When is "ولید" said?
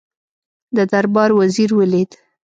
1.79-2.11